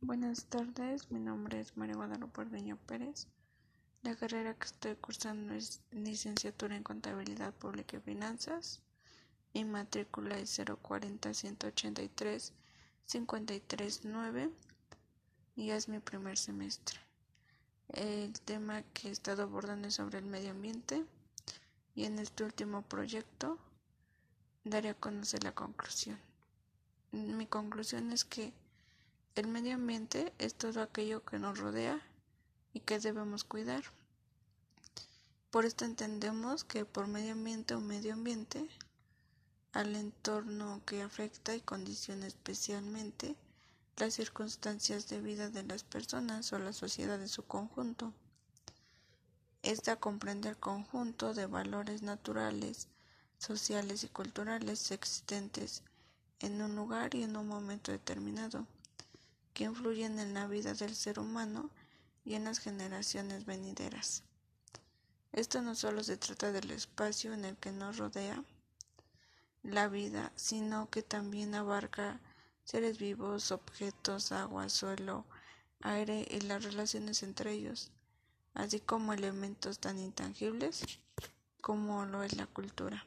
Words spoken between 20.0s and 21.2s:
el medio ambiente